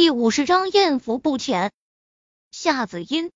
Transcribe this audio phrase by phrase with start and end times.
[0.00, 1.72] 第五十章艳福不浅。
[2.52, 3.32] 夏子音，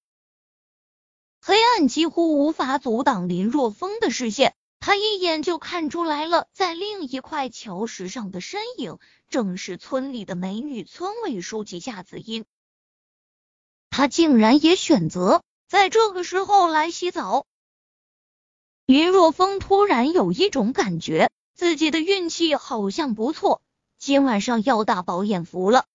[1.40, 12.44] 黑暗几乎无法阻挡林若风的视线，他一眼就看出来了，在另一块桥石上的身影，正是村里的美女村委书记夏子音。
[13.90, 17.44] 他竟然也选择在这个时候来洗澡。
[18.86, 23.60] 林若风突然有一种感觉，自己的运气好像不错，
[23.98, 25.86] 今晚上要大饱眼福了。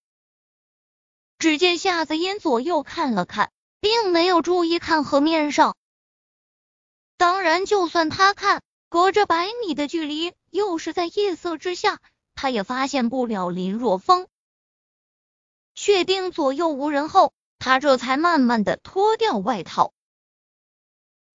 [1.40, 5.75] 只见夏子音左右看了看，并没有注意看河面上。
[7.16, 12.00] 当然，就算他看，隔着百米的距离，又是在夜色之下，
[12.34, 14.28] 他也发现不了林若风。
[15.75, 19.94] 确定左右无人后，他这才慢慢的脱掉外套。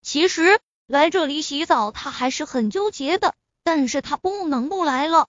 [0.02, 5.28] 其实来这里洗澡，他还是很纠结的，但是他不能不来了，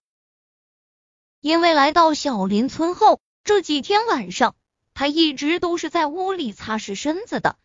[1.42, 4.56] 因为来到小林村后，这几天晚上。
[4.94, 7.58] 他一直都是在屋里擦拭身子的，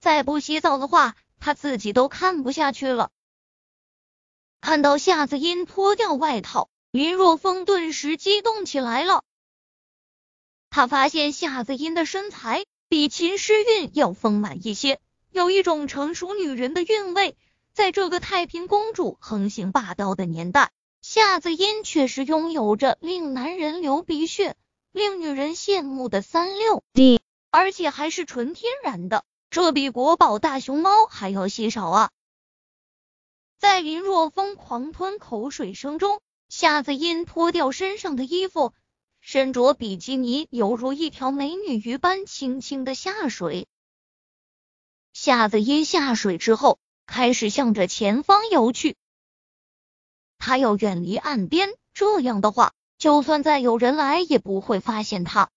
[0.00, 3.10] 再不洗澡的话，他自己都看不下去了。
[4.60, 9.22] 看到夏子音脱掉外套，林若风顿时激动起来了。
[10.68, 17.36] 他发现夏子音的身材比秦诗韵要丰满一些，有一种成熟女人的韵味。
[17.72, 24.56] 在这个太平公主横行霸道的年代，夏子音确实拥有着令男人流鼻血。
[24.92, 32.10] 令女人羡慕的三六 D，而且还是纯天然的，这比国宝大熊猫还要稀少啊！
[33.58, 38.72] 在林若风狂吞口水声中，夏子音脱掉身上的衣服，
[39.20, 43.66] 身着比基尼，犹如一条美女鱼般轻轻的下水。
[45.12, 48.96] 夏子音下水之后，开始向着前方游去，
[50.38, 52.72] 他要远离岸边，这样的话。
[52.98, 55.50] 就算再有人来，也不会发现他。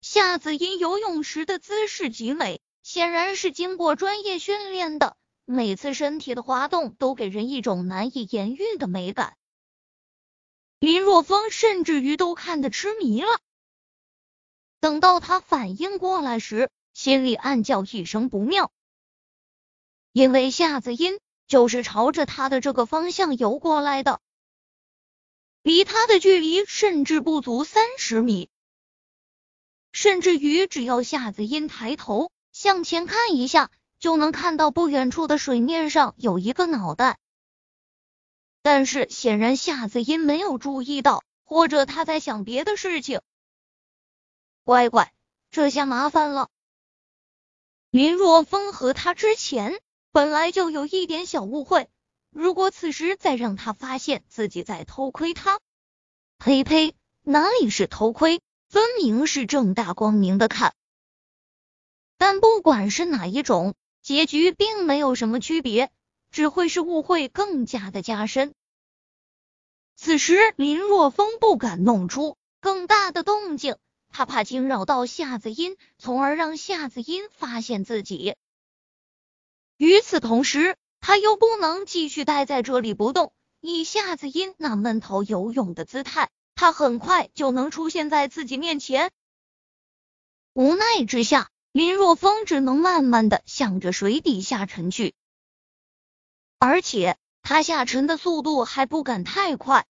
[0.00, 5.16] 夏子音游泳时的姿势极美，显然是经过专业训练的。
[5.44, 9.36] 每次身体的滑动都给人一种难以言喻的美感。
[10.80, 13.40] 林若风甚至于都看得痴迷了。
[14.80, 18.72] 等到他反应过来时，心里暗叫一声不妙，
[20.12, 24.20] 因为夏子音就是朝着他的这个方向游过来的。
[25.62, 28.50] 离他的距离甚至不足三十米，
[29.92, 37.18] 甚至于只要夏子音抬头向前看一下，就能看到不远处的水面上有一个脑袋。
[38.60, 43.20] 但是显然夏子音没有注意到，或者他在想别的事情。
[44.64, 45.12] 乖乖，
[45.50, 46.48] 这下麻烦了。
[47.90, 49.80] 林若风和他之前
[50.10, 51.88] 本来就有一点小误会。
[52.32, 55.60] 如果此时再让他发现自己在偷窥他，
[56.38, 60.74] 呸呸，哪里是偷窥，分明是正大光明的看。
[62.16, 65.92] 但不管是哪一种，结局并没有什么区别，
[66.30, 68.54] 只会是误会更加的加深。
[69.94, 73.76] 此时林若风不敢弄出更大的动静，
[74.08, 78.36] 他怕惊扰到夏子音，从而让夏子音发现自己。
[79.76, 80.78] 与此同时。
[81.04, 89.10] 他又不能继续待在这里不动，以夏子音那闷头游泳的姿态，他很快就能出现在自己面前。
[90.52, 95.14] 无奈之下，林若风只能慢慢的向着水底下沉去，
[96.60, 99.84] 而且他下沉的速度还不敢太快，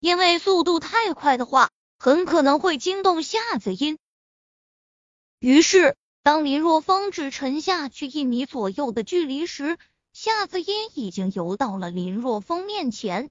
[0.00, 3.98] 因为速度太快的话，很可能会惊动夏子音。
[5.40, 5.94] 于是。
[6.28, 9.78] 当林若风只沉下去一米左右的距离时，
[10.12, 13.30] 夏子音已经游到了林若风面前。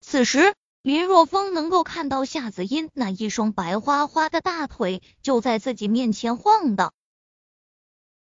[0.00, 6.94] 此时，林若风能够看到夏子音那一双白花花的大腿就在自己面前晃荡。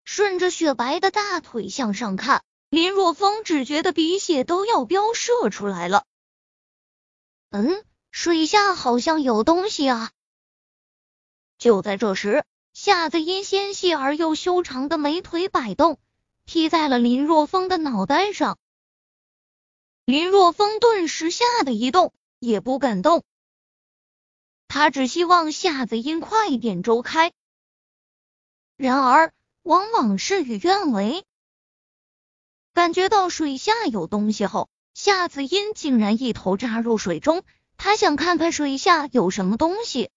[0.03, 6.06] 顺着雪白的大腿向上看，林若风只觉得鼻血都要飙射出来了。
[7.52, 10.09] 嗯，水下好像有东西啊！
[11.59, 12.44] 就在这时。
[12.73, 16.00] 夏子音纤细而又修长的美腿摆动，
[16.46, 18.58] 踢在了林若风的脑袋上。
[20.06, 23.23] 林若风顿时吓得一动，也不敢动。
[24.68, 27.34] 他只希望夏子音快点周开。
[28.78, 29.34] 然而，
[29.64, 31.26] 往往事与愿违。
[32.73, 37.44] 感觉到水下有东西后，夏子音竟然一头扎入水中。
[37.76, 40.09] 他想看看水下有什么东西。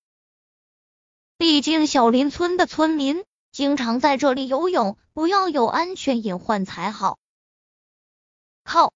[1.47, 7.19] 毕竟小林村的村民经常在这里游泳，不要有安全隐患才好。
[8.63, 8.95] 靠！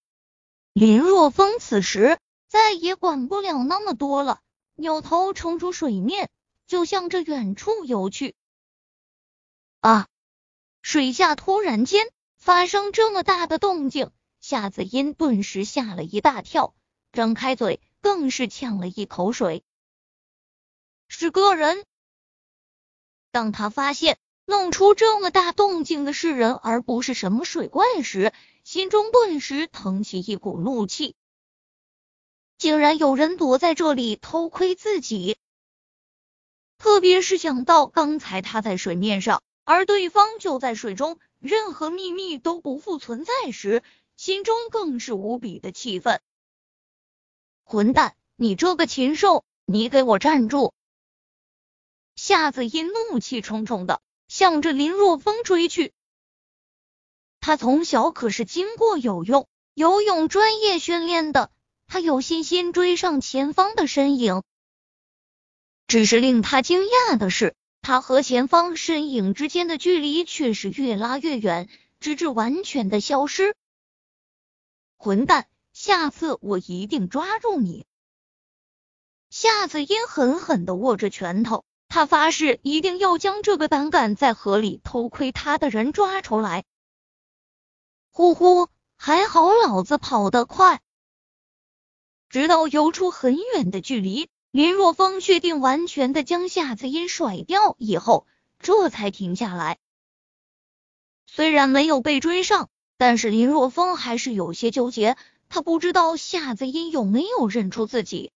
[0.72, 2.18] 林若风此时
[2.48, 4.40] 再也管不了那么多了，
[4.76, 6.30] 扭头冲出水面，
[6.66, 8.34] 就向着远处游去。
[9.80, 10.08] 啊！
[10.80, 12.06] 水下突然间
[12.38, 14.10] 发生这么大的动静，
[14.40, 16.74] 夏子音顿时吓了一大跳，
[17.12, 19.62] 张开嘴更是呛了一口水。
[21.08, 21.84] 是个人。
[23.30, 28.32] 当他发现弄出这么大动静的是人，而不是什么水怪时，
[28.64, 31.14] 心中顿时腾起一股怒气。
[32.56, 35.36] 竟然有人躲在这里偷窥自己，
[36.78, 43.82] 特别是想到刚才他在水面上，而对方就在水中，任何秘密都不复存在时，
[44.16, 46.20] 心中更是无比的气愤。
[47.62, 50.72] 混蛋，你这个禽兽，你给我站住！
[52.18, 55.92] 夏子音怒气冲冲的向着林若风追去。
[57.38, 61.52] 他从小可是经过有用游泳专业训练的。
[61.86, 64.42] 他有信心追上前方的身影，
[65.86, 71.68] 只是令他惊讶的是，他和前方身影之间的距离却是越拉越远，
[72.00, 73.54] 直至完全的消失。
[74.96, 77.86] 混蛋，下次我一定抓住你！
[79.30, 86.64] 夏子音狠狠的握着拳头，他发誓一定要将这个胆敢在河里偷窥他的人抓出来。
[88.10, 90.80] 呼呼，还好老子跑得快。
[92.28, 98.26] 直到游出很远的距离，林若风确定完全的将夏子音甩掉以后，
[98.58, 99.78] 这才停下来。
[101.26, 105.16] 虽然没有被追上，但是林若风还是有些纠结，
[105.48, 108.30] 他不知道夏子音有没有认出自己。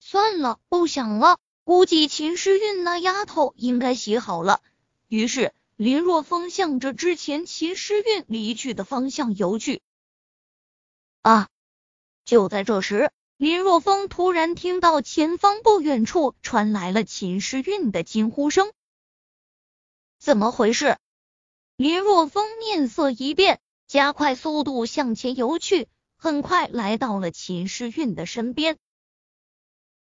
[0.00, 4.62] 算了，不想了，估计秦诗韵那丫头应该洗好了。
[5.08, 9.82] 于是林若风向着之前秦诗韵离去的方向游去。
[11.22, 11.48] 啊！
[12.24, 18.72] 就在这时，林若风突然听到前方不远处传来了秦诗韵的惊呼声。
[20.20, 20.98] 怎么回事？
[21.74, 28.78] 林若风面色一变，加快速度向前游去，很快来到了秦诗韵的身边。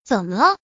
[0.03, 0.59] 怎么了？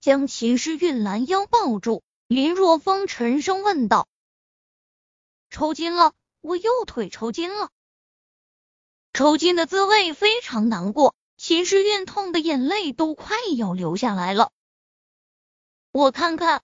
[0.00, 4.08] 将秦诗韵拦腰抱住，林若风沉声问道
[5.50, 7.70] ：“抽筋了，我右腿抽筋了。”
[9.12, 14.52] 抽筋的滋味非常难过，秦诗韵痛的眼泪都快要流下来了。
[15.90, 16.62] 我看看，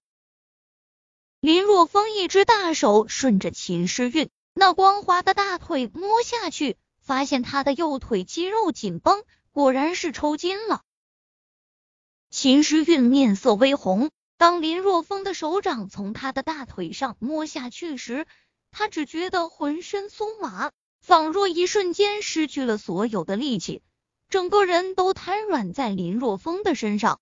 [1.41, 10.83] 林若风一只大手顺着秦诗韵那光滑的大腿摸下去，发现她的右腿肌肉紧绷，果然是抽筋了。
[12.35, 18.27] 秦诗韵面色微红，当林若风的手掌从她的大腿上摸下去时，
[18.73, 20.73] 她只觉得浑身酥麻。
[21.01, 23.83] 仿若一瞬间失去了所有的力气，
[24.29, 27.21] 整个人都瘫软在林若风的身上。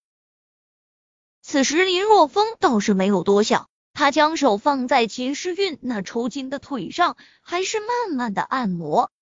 [1.42, 9.12] 此时林若风倒是没有多想，他将手放在秦诗韵那抽筋的腿上，还是慢慢的按摩。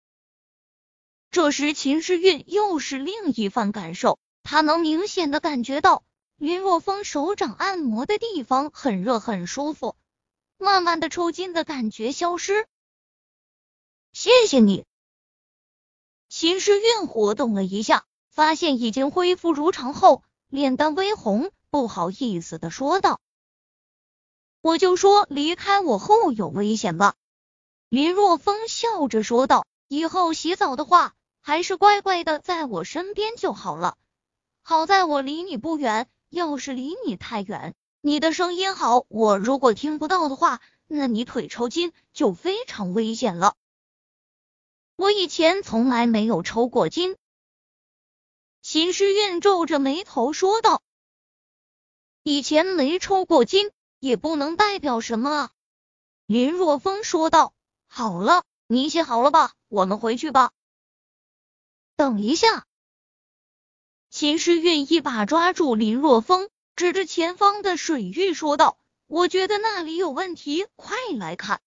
[1.32, 6.02] 这时秦诗韵又是另一番感受，他能明显的感觉到
[6.37, 9.96] 林若风手掌按摩的地方很热很舒服，
[10.58, 12.66] 慢慢的抽筋的感觉消失。
[14.12, 14.84] 谢谢你，
[16.28, 23.20] 秦诗韵活动了一下，发现已经恢复如常后，脸蛋微红，不好意思的说道
[24.62, 27.15] ：“我就说离开我后有危险吧。”
[27.88, 33.96] 林若风笑着说道：“以后洗澡的话，还是乖乖的在我身边就好了。
[34.62, 43.56] 好在我离你不远，要是离你太远，你的声音好，我如果听不到的话，那你腿抽筋就非常危险了。”
[44.96, 47.17] 我以前从来没有抽过筋，
[48.60, 50.82] 秦诗韵皱着眉头说道
[52.22, 55.50] ：“以前没抽过筋，也不能代表什么啊。”
[56.26, 57.55] 林若风说道
[57.88, 59.55] ：“好了，你写好了吧？
[59.69, 60.52] 我们回去吧。”
[61.96, 62.67] 等一下，
[64.10, 68.76] 秦诗韵一把抓住林若风，指着前方的水域说道
[69.06, 71.60] ：“我觉得那里有问题，快来看。”